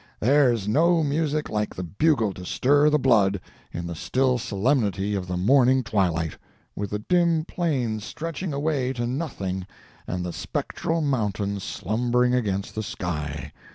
[0.19, 3.39] There's no music like the bugle to stir the blood,
[3.71, 6.39] in the still solemnity of the morning twilight,
[6.75, 9.67] with the dim plain stretching away to nothing
[10.07, 13.53] and the spectral mountains slumbering against the sky.